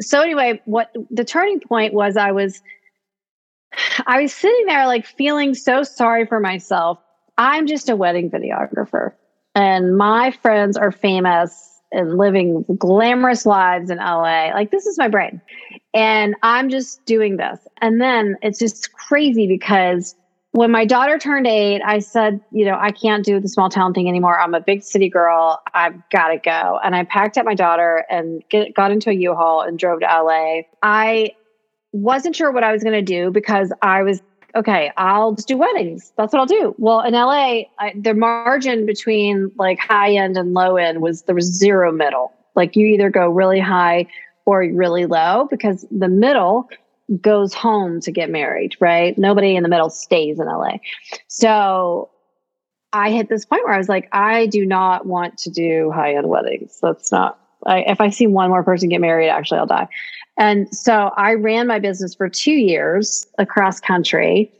[0.00, 2.60] So anyway, what the turning point was I was
[4.06, 6.98] I was sitting there like feeling so sorry for myself.
[7.38, 9.12] I'm just a wedding videographer,
[9.54, 14.50] and my friends are famous and living glamorous lives in LA.
[14.52, 15.40] Like, this is my brain.
[15.94, 17.60] And I'm just doing this.
[17.80, 20.14] And then it's just crazy because
[20.52, 23.92] when my daughter turned eight, I said, you know, I can't do the small town
[23.92, 24.38] thing anymore.
[24.38, 25.62] I'm a big city girl.
[25.74, 26.80] I've got to go.
[26.82, 30.06] And I packed up my daughter and get, got into a U-Haul and drove to
[30.06, 30.62] LA.
[30.82, 31.32] I
[31.96, 34.22] wasn't sure what I was going to do because I was
[34.54, 36.12] okay, I'll just do weddings.
[36.16, 36.74] That's what I'll do.
[36.78, 41.34] Well, in LA, I, the margin between like high end and low end was there
[41.34, 42.32] was zero middle.
[42.54, 44.06] Like you either go really high
[44.46, 46.70] or really low because the middle
[47.20, 49.16] goes home to get married, right?
[49.18, 50.78] Nobody in the middle stays in LA.
[51.28, 52.10] So
[52.92, 56.14] I hit this point where I was like, I do not want to do high
[56.14, 56.78] end weddings.
[56.80, 59.88] That's not, I, if I see one more person get married, actually, I'll die.
[60.38, 64.52] And so I ran my business for two years across country.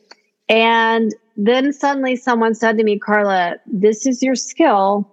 [0.49, 5.11] And then suddenly someone said to me, Carla, this is your skill.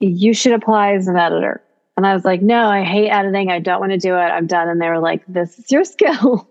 [0.00, 1.62] You should apply as an editor.
[1.96, 3.50] And I was like, no, I hate editing.
[3.50, 4.18] I don't want to do it.
[4.18, 4.68] I'm done.
[4.68, 6.48] And they were like, this is your skill.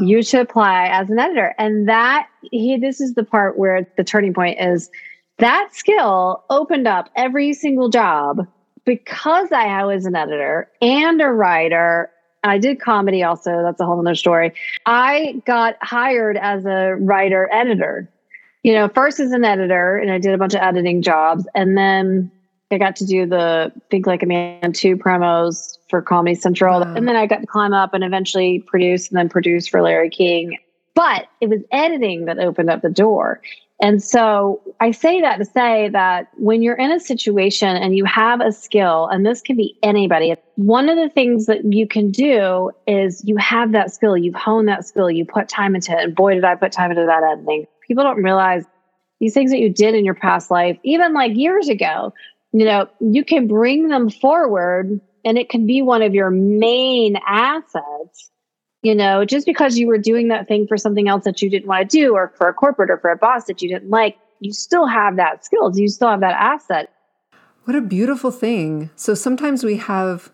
[0.00, 1.54] You should apply as an editor.
[1.58, 4.90] And that he, this is the part where the turning point is
[5.38, 8.46] that skill opened up every single job
[8.84, 12.10] because I was an editor and a writer
[12.42, 13.62] I did comedy also.
[13.62, 14.52] That's a whole other story.
[14.86, 18.08] I got hired as a writer editor.
[18.62, 21.78] You know, first as an editor, and I did a bunch of editing jobs, and
[21.78, 22.30] then
[22.70, 26.80] I got to do the Think Like a Man 2 promos for Comedy Central.
[26.80, 26.94] Wow.
[26.94, 30.10] And then I got to climb up and eventually produce and then produce for Larry
[30.10, 30.56] King.
[30.94, 33.40] But it was editing that opened up the door.
[33.82, 38.04] And so I say that to say that when you're in a situation and you
[38.04, 42.10] have a skill, and this can be anybody, one of the things that you can
[42.10, 46.04] do is you have that skill, you've honed that skill, you put time into it.
[46.04, 47.66] And boy, did I put time into that editing.
[47.86, 48.64] People don't realize
[49.18, 52.12] these things that you did in your past life, even like years ago,
[52.52, 57.16] you know, you can bring them forward and it can be one of your main
[57.26, 58.30] assets
[58.82, 61.68] You know, just because you were doing that thing for something else that you didn't
[61.68, 64.16] want to do, or for a corporate or for a boss that you didn't like,
[64.40, 65.78] you still have that skills.
[65.78, 66.90] You still have that asset.
[67.64, 68.90] What a beautiful thing.
[68.96, 70.30] So sometimes we have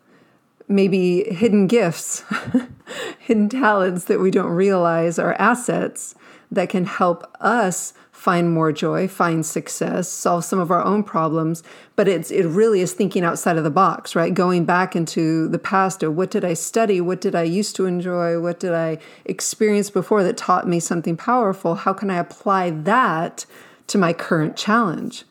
[0.69, 2.25] maybe hidden gifts,
[3.19, 6.15] hidden talents that we don't realize are assets
[6.51, 7.93] that can help us
[8.27, 11.62] find more joy, find success, solve some of our own problems.
[11.95, 14.35] But it's it really is thinking outside of the box, right?
[14.35, 17.01] Going back into the past of what did I study?
[17.01, 18.41] What did I used to enjoy?
[18.41, 21.77] What did I experience before that taught me something powerful?
[21.77, 23.47] How can I apply that
[23.87, 25.25] to my current challenge?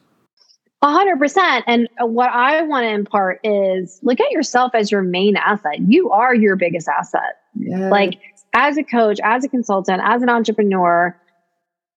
[0.81, 1.65] A hundred percent.
[1.67, 5.79] And what I want to impart is look at yourself as your main asset.
[5.85, 7.41] You are your biggest asset.
[7.55, 7.91] Yes.
[7.91, 8.21] Like
[8.53, 11.13] as a coach, as a consultant, as an entrepreneur,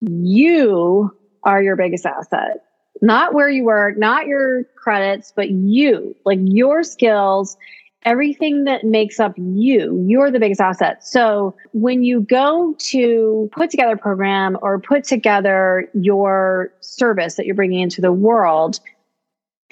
[0.01, 2.65] you are your biggest asset.
[3.01, 7.57] Not where you work, not your credits, but you, like your skills,
[8.05, 11.05] everything that makes up you, you're the biggest asset.
[11.05, 17.47] So when you go to put together a program or put together your service that
[17.47, 18.81] you're bringing into the world,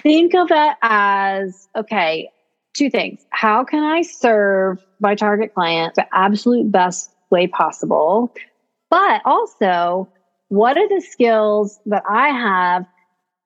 [0.01, 2.29] think of it as okay,
[2.73, 3.25] two things.
[3.31, 8.33] How can I serve my target client the absolute best way possible?
[8.89, 10.07] But also,
[10.49, 12.85] what are the skills that I have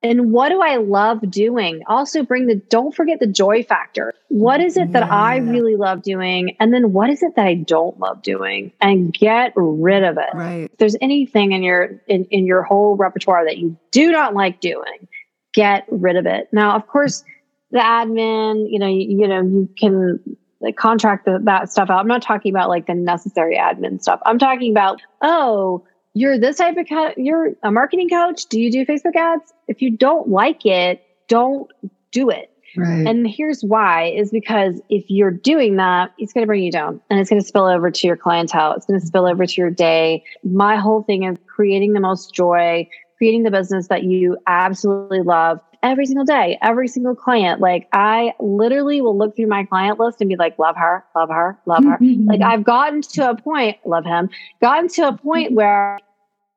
[0.04, 1.84] and what do I love doing?
[1.88, 4.14] Also bring the don't forget the joy factor.
[4.30, 5.16] What is it that yeah.
[5.16, 9.14] I really love doing and then what is it that I don't love doing and
[9.14, 10.34] get rid of it.
[10.34, 10.70] Right.
[10.72, 14.60] If there's anything in your in, in your whole repertoire that you do not like
[14.60, 15.08] doing,
[15.54, 16.50] get rid of it.
[16.52, 17.24] Now, of course,
[17.72, 20.20] the admin, you know, you, you know, you can
[20.62, 22.00] like contract the, that stuff out.
[22.00, 24.20] I'm not talking about like the necessary admin stuff.
[24.26, 28.46] I'm talking about, oh, you're this type of co- you're a marketing coach.
[28.46, 29.54] Do you do Facebook ads?
[29.68, 31.72] If you don't like it, don't
[32.12, 32.50] do it.
[32.78, 33.06] Right.
[33.06, 37.02] And here's why is because if you're doing that, it's going to bring you down
[37.10, 38.74] and it's going to spill over to your clientele.
[38.74, 40.24] It's going to spill over to your day.
[40.44, 45.60] My whole thing is creating the most joy, creating the business that you absolutely love
[45.84, 47.60] every single day, every single client.
[47.60, 51.30] Like I literally will look through my client list and be like, love her, love
[51.30, 51.98] her, love her.
[51.98, 52.30] Mm-hmm.
[52.30, 54.30] like I've gotten to a point, love him,
[54.62, 56.00] gotten to a point where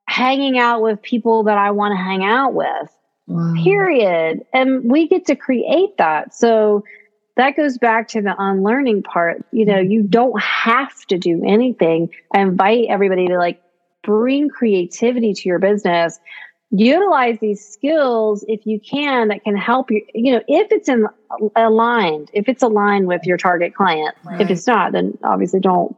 [0.07, 2.91] hanging out with people that I want to hang out with.
[3.27, 3.55] Wow.
[3.63, 4.45] Period.
[4.53, 6.35] And we get to create that.
[6.35, 6.85] So
[7.37, 9.45] that goes back to the unlearning part.
[9.51, 10.11] You know, you mm-hmm.
[10.11, 12.11] don't have to do anything.
[12.35, 13.63] I invite everybody to like
[14.03, 16.21] bring creativity to your business
[16.77, 21.07] utilize these skills if you can that can help you you know if it's in
[21.57, 24.15] aligned if it's aligned with your target client.
[24.25, 24.41] Right.
[24.41, 25.97] if it's not then obviously don't.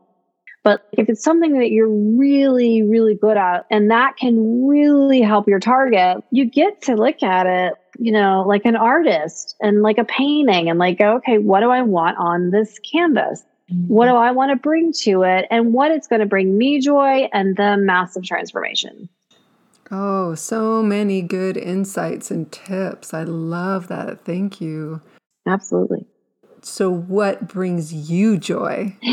[0.65, 5.49] But if it's something that you're really really good at and that can really help
[5.49, 9.97] your target you get to look at it you know like an artist and like
[9.97, 13.45] a painting and like okay what do i want on this canvas?
[13.73, 13.89] Mm-hmm.
[13.89, 15.47] what do i want to bring to it?
[15.51, 19.09] And what it's going to bring me joy and the massive transformation
[19.91, 23.15] Oh, so many good insights and tips.
[23.15, 24.25] I love that.
[24.25, 25.01] Thank you.
[25.47, 26.07] Absolutely.
[26.63, 28.97] So, what brings you joy?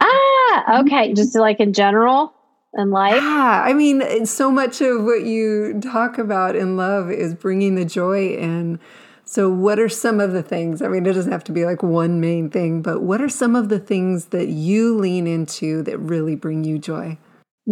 [0.00, 1.12] ah, okay.
[1.12, 2.32] Just like in general
[2.74, 3.16] in life?
[3.16, 3.62] Yeah.
[3.66, 8.28] I mean, so much of what you talk about in love is bringing the joy
[8.28, 8.80] in.
[9.24, 10.80] So, what are some of the things?
[10.80, 13.54] I mean, it doesn't have to be like one main thing, but what are some
[13.54, 17.18] of the things that you lean into that really bring you joy?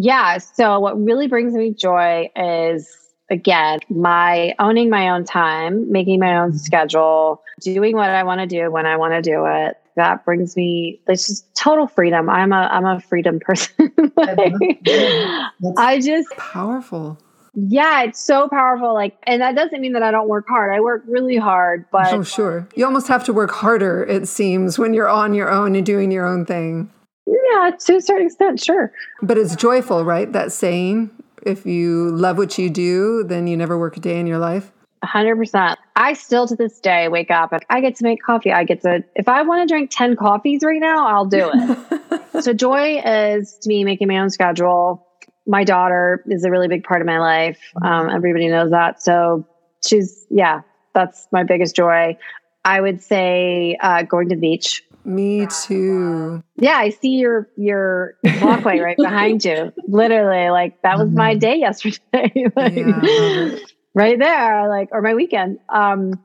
[0.00, 0.38] Yeah.
[0.38, 2.96] So, what really brings me joy is
[3.30, 6.58] again, my owning my own time, making my own mm-hmm.
[6.58, 9.76] schedule, doing what I want to do when I want to do it.
[9.96, 12.30] That brings me it's just total freedom.
[12.30, 13.92] I'm a I'm a freedom person.
[14.16, 14.52] like,
[15.76, 17.18] I just powerful.
[17.54, 18.94] Yeah, it's so powerful.
[18.94, 20.72] Like, and that doesn't mean that I don't work hard.
[20.72, 24.04] I work really hard, but oh, sure, you almost have to work harder.
[24.04, 26.92] It seems when you're on your own and doing your own thing.
[27.28, 28.92] Yeah, to a certain extent, sure.
[29.22, 30.32] But it's joyful, right?
[30.32, 31.10] That saying,
[31.42, 34.72] if you love what you do, then you never work a day in your life.
[35.04, 35.76] 100%.
[35.96, 38.50] I still to this day wake up and I get to make coffee.
[38.50, 42.42] I get to, if I want to drink 10 coffees right now, I'll do it.
[42.42, 45.06] so, joy is to me making my own schedule.
[45.46, 47.60] My daughter is a really big part of my life.
[47.82, 49.02] Um, everybody knows that.
[49.02, 49.46] So,
[49.86, 50.62] she's, yeah,
[50.94, 52.16] that's my biggest joy.
[52.64, 56.42] I would say uh, going to the beach me too.
[56.56, 59.72] Yeah, I see your your walkway right behind you.
[59.86, 61.38] Literally, like that was my mm-hmm.
[61.38, 62.46] day yesterday.
[62.56, 63.56] like, yeah,
[63.94, 65.58] right there, like or my weekend.
[65.68, 66.20] Um,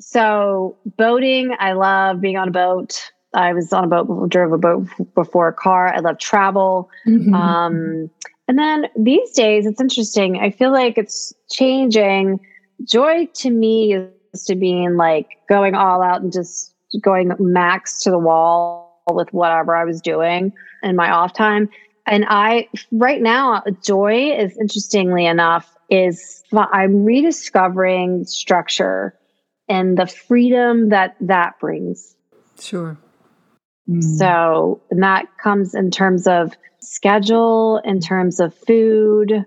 [0.00, 3.10] so boating, I love being on a boat.
[3.34, 5.94] I was on a boat, drove a boat before a car.
[5.94, 6.90] I love travel.
[7.06, 7.34] Mm-hmm.
[7.34, 8.10] Um,
[8.48, 10.38] and then these days, it's interesting.
[10.38, 12.40] I feel like it's changing.
[12.84, 18.10] Joy to me is to being like going all out and just going max to
[18.10, 20.52] the wall with whatever I was doing.
[20.82, 21.68] in my off time.
[22.06, 29.14] And I, right now, joy is interestingly enough, is I'm rediscovering structure
[29.68, 32.16] and the freedom that that brings.
[32.58, 32.98] Sure.
[33.88, 34.02] Mm.
[34.02, 39.44] So, and that comes in terms of schedule, in terms of food,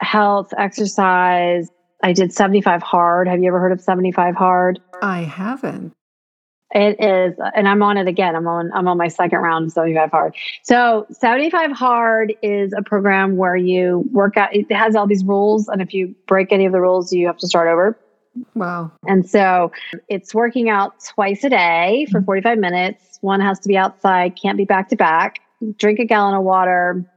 [0.00, 1.70] health, exercise.
[2.02, 3.28] I did 75 hard.
[3.28, 4.80] Have you ever heard of 75 hard?
[5.00, 5.95] I haven't.
[6.76, 8.36] It is, and I'm on it again.
[8.36, 10.34] I'm on I'm on my second round of 75 hard.
[10.62, 14.54] So 75 hard is a program where you work out.
[14.54, 17.38] It has all these rules, and if you break any of the rules, you have
[17.38, 17.98] to start over.
[18.54, 18.92] Wow.
[19.06, 19.72] And so
[20.10, 22.26] it's working out twice a day for mm-hmm.
[22.26, 23.18] 45 minutes.
[23.22, 25.38] One has to be outside, can't be back to back.
[25.78, 27.10] Drink a gallon of water,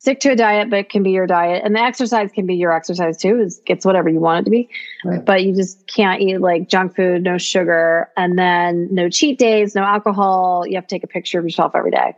[0.00, 1.62] stick to a diet, but it can be your diet.
[1.62, 3.38] And the exercise can be your exercise too.
[3.38, 4.68] It's, it's whatever you want it to be.
[5.04, 5.22] Right.
[5.22, 9.74] But you just can't eat like junk food, no sugar, and then no cheat days,
[9.74, 10.64] no alcohol.
[10.66, 12.16] You have to take a picture of yourself every day.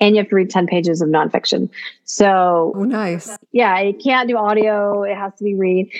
[0.00, 1.70] And you have to read 10 pages of nonfiction.
[2.04, 3.36] So oh, nice.
[3.52, 5.02] Yeah, you can't do audio.
[5.02, 5.90] It has to be read.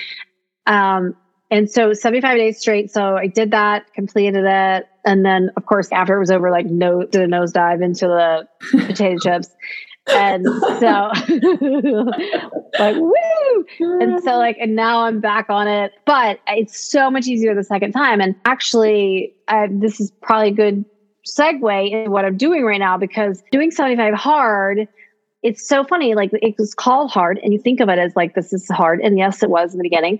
[0.65, 1.15] Um,
[1.51, 2.91] and so 75 days straight.
[2.91, 4.87] So I did that, completed it.
[5.05, 8.47] And then of course, after it was over, like no did a nosedive into the
[8.87, 9.49] potato chips.
[10.07, 10.45] And
[10.79, 11.11] so
[12.79, 13.65] like woo.
[13.79, 15.93] And so like and now I'm back on it.
[16.05, 18.21] But it's so much easier the second time.
[18.21, 20.85] And actually I, this is probably a good
[21.27, 24.87] segue into what I'm doing right now because doing 75 hard
[25.45, 26.15] it's so funny.
[26.15, 28.99] Like it was called hard, and you think of it as like this is hard.
[28.99, 30.19] And yes, it was in the beginning.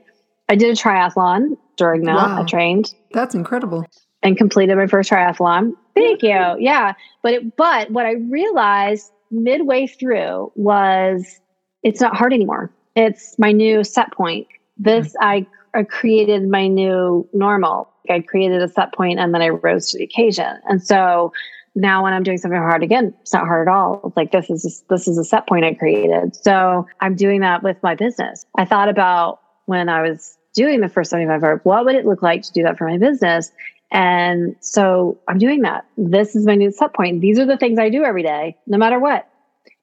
[0.50, 2.16] I did a triathlon during that.
[2.16, 2.44] Wow.
[2.44, 2.94] I trained.
[3.12, 3.88] That's incredible.
[4.22, 5.74] And completed my first triathlon.
[5.96, 6.56] Thank you.
[6.60, 6.94] Yeah.
[7.24, 11.40] But it, but what I realized midway through was
[11.84, 12.72] it's not hard anymore.
[12.96, 14.48] It's my new set point.
[14.78, 15.48] This mm-hmm.
[15.76, 17.90] I, I created my new normal.
[18.10, 20.58] I created a set point and then I rose to the occasion.
[20.70, 21.34] And so
[21.76, 24.02] now when I'm doing something hard again, it's not hard at all.
[24.06, 26.36] It's like this is just, this is a set point I created.
[26.36, 28.46] So I'm doing that with my business.
[28.58, 32.22] I thought about when I was doing the first 75 hard, what would it look
[32.22, 33.52] like to do that for my business?
[33.96, 35.86] And so I'm doing that.
[35.96, 37.22] This is my new set point.
[37.22, 39.26] These are the things I do every day, no matter what.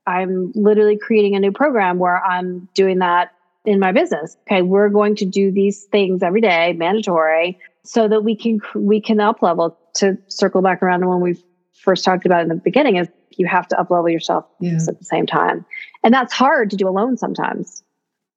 [0.07, 3.33] I'm literally creating a new program where I'm doing that
[3.65, 4.37] in my business.
[4.43, 9.01] Okay, we're going to do these things every day, mandatory, so that we can we
[9.01, 9.79] can up level.
[9.97, 11.43] To circle back around to when we
[11.73, 13.09] first talked about in the beginning, is
[13.39, 14.73] you have to up level yourself yeah.
[14.89, 15.65] at the same time,
[16.03, 17.83] and that's hard to do alone sometimes.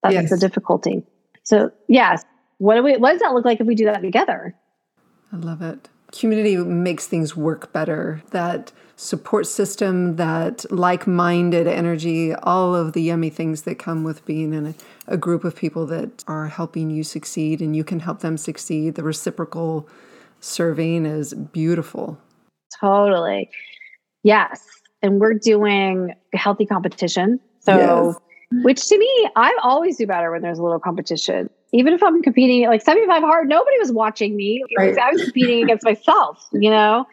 [0.04, 0.30] That's yes.
[0.30, 1.04] the difficulty.
[1.44, 2.24] So, yes,
[2.60, 2.96] what do we?
[2.96, 4.56] What does that look like if we do that together?
[5.36, 5.90] I love it.
[6.14, 8.24] Community makes things work better.
[8.32, 14.54] That support system, that like-minded energy, all of the yummy things that come with being
[14.54, 14.74] in a,
[15.08, 18.96] a group of people that are helping you succeed, and you can help them succeed.
[18.96, 19.90] The reciprocal
[20.40, 22.18] serving is beautiful.
[22.80, 23.50] Totally.
[24.24, 24.66] Yes.
[25.02, 27.42] And we're doing healthy competition.
[27.60, 28.16] So yes.
[28.64, 31.50] Which to me, I always do better when there's a little competition.
[31.76, 34.64] Even if I'm competing like 75 hard, nobody was watching me.
[34.78, 34.98] Right.
[34.98, 37.06] I was competing against myself, you know?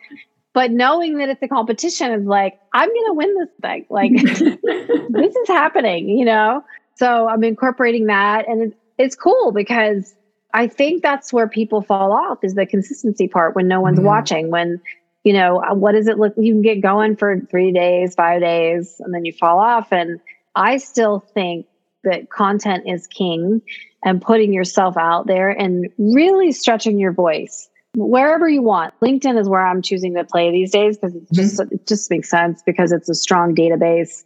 [0.54, 3.86] But knowing that it's a competition is like, I'm going to win this thing.
[3.90, 4.12] Like,
[5.10, 6.62] this is happening, you know?
[6.94, 8.46] So I'm incorporating that.
[8.48, 10.14] And it's, it's cool because
[10.54, 14.06] I think that's where people fall off is the consistency part when no one's mm-hmm.
[14.06, 14.80] watching, when
[15.24, 16.34] you know, what does it look?
[16.36, 19.92] You can get going for three days, five days, and then you fall off.
[19.92, 20.20] And
[20.56, 21.66] I still think
[22.04, 23.62] that content is king
[24.04, 28.94] and putting yourself out there and really stretching your voice wherever you want.
[29.00, 31.74] LinkedIn is where I'm choosing to play these days because it just mm-hmm.
[31.74, 34.24] it just makes sense because it's a strong database,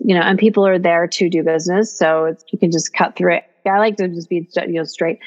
[0.00, 3.34] you know, and people are there to do business, so you can just cut through
[3.34, 3.44] it.
[3.66, 5.18] I like to just be you know straight,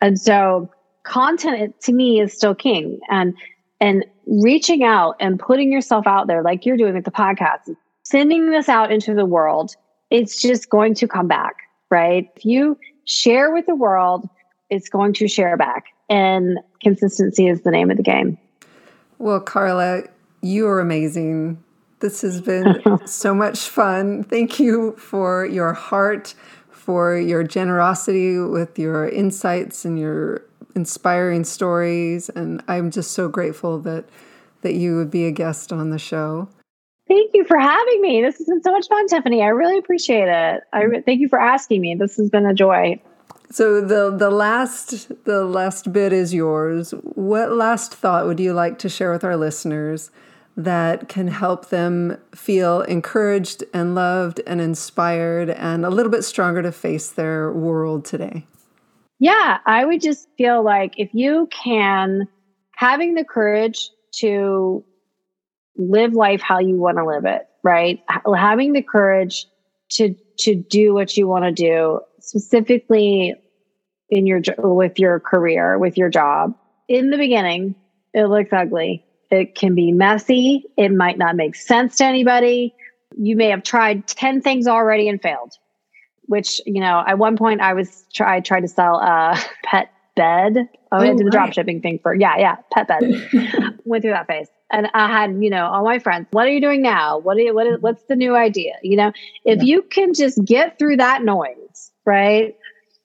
[0.00, 0.70] and so
[1.02, 3.34] content to me is still king and
[3.80, 7.74] and reaching out and putting yourself out there like you're doing with the podcast
[8.04, 9.74] sending this out into the world
[10.12, 11.56] it's just going to come back,
[11.90, 12.30] right?
[12.36, 14.28] If you share with the world,
[14.70, 15.86] it's going to share back.
[16.08, 18.38] And consistency is the name of the game.
[19.18, 20.02] Well, Carla,
[20.40, 21.62] you are amazing.
[22.00, 24.24] This has been so much fun.
[24.24, 26.34] Thank you for your heart,
[26.70, 30.42] for your generosity with your insights and your
[30.74, 32.28] inspiring stories.
[32.30, 34.04] And I'm just so grateful that
[34.62, 36.48] that you would be a guest on the show.
[37.12, 38.22] Thank you for having me.
[38.22, 39.42] This has been so much fun, Tiffany.
[39.42, 40.62] I really appreciate it.
[40.72, 41.94] I re- thank you for asking me.
[41.94, 42.98] This has been a joy.
[43.50, 46.92] So the the last the last bit is yours.
[47.02, 50.10] What last thought would you like to share with our listeners
[50.56, 56.62] that can help them feel encouraged and loved and inspired and a little bit stronger
[56.62, 58.46] to face their world today?
[59.18, 62.26] Yeah, I would just feel like if you can
[62.76, 63.90] having the courage
[64.20, 64.82] to
[65.76, 67.42] live life how you want to live it.
[67.62, 68.00] right?
[68.36, 69.46] Having the courage
[69.90, 73.34] to to do what you want to do, specifically
[74.10, 76.54] in your with your career, with your job.
[76.88, 77.74] In the beginning,
[78.12, 79.04] it looks ugly.
[79.30, 80.64] It can be messy.
[80.76, 82.74] It might not make sense to anybody.
[83.16, 85.52] You may have tried 10 things already and failed,
[86.26, 89.90] which, you know, at one point I was try I tried to sell a pet
[90.16, 90.68] bed.
[90.90, 91.32] Oh, I did the oh, right.
[91.32, 93.00] drop shipping thing for, yeah, yeah, pet bed.
[93.84, 94.48] Went through that phase.
[94.72, 97.18] And I had, you know, all my friends, what are you doing now?
[97.18, 98.72] What are you, what is, what's the new idea?
[98.82, 99.12] You know,
[99.44, 99.64] if yeah.
[99.64, 102.56] you can just get through that noise, right?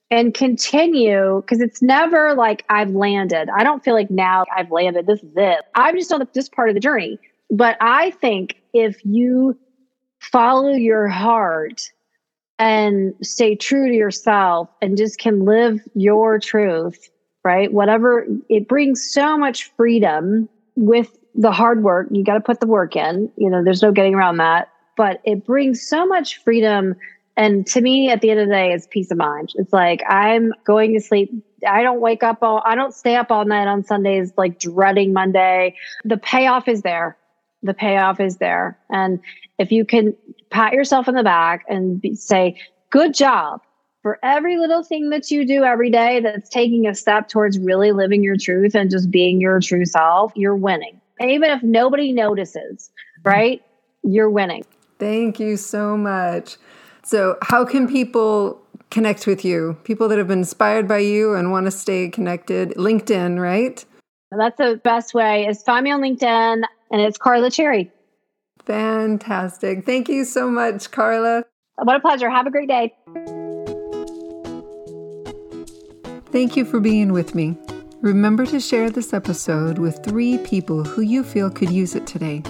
[0.09, 3.49] and continue because it's never like I've landed.
[3.49, 5.05] I don't feel like now I've landed.
[5.05, 5.65] This is it.
[5.76, 7.20] I'm just on this part of the journey.
[7.49, 9.57] But I think if you
[10.20, 11.91] follow your heart
[12.59, 17.09] and stay true to yourself and just can live your truth,
[17.43, 17.72] right?
[17.72, 22.08] Whatever it brings so much freedom with the hard work.
[22.12, 23.32] You got to put the work in.
[23.38, 24.70] You know, there's no getting around that.
[24.98, 26.96] But it brings so much freedom
[27.38, 29.54] and to me, at the end of the day, it's peace of mind.
[29.56, 31.32] It's like I'm going to sleep.
[31.68, 35.14] I don't wake up all, I don't stay up all night on Sundays, like dreading
[35.14, 35.76] Monday.
[36.04, 37.16] The payoff is there.
[37.62, 38.78] The payoff is there.
[38.90, 39.20] And
[39.60, 40.16] if you can
[40.50, 42.60] pat yourself in the back and be, say,
[42.90, 43.62] good job
[44.02, 47.92] for every little thing that you do every day that's taking a step towards really
[47.92, 51.00] living your truth and just being your true self, you're winning.
[51.20, 53.30] And even if nobody notices, mm-hmm.
[53.30, 53.61] right?
[54.03, 54.63] You're winning.
[54.99, 56.57] Thank you so much.
[57.03, 59.78] So, how can people connect with you?
[59.84, 62.72] People that have been inspired by you and want to stay connected.
[62.72, 63.84] LinkedIn, right?
[64.32, 67.91] That's the best way is find me on LinkedIn and it's Carla Cherry.
[68.65, 69.86] Fantastic.
[69.86, 71.45] Thank you so much, Carla.
[71.78, 72.30] What a pleasure.
[72.30, 72.93] Have a great day.
[76.32, 77.57] Thank you for being with me.
[78.02, 82.41] Remember to share this episode with three people who you feel could use it today.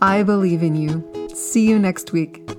[0.00, 1.28] I believe in you.
[1.34, 2.57] See you next week.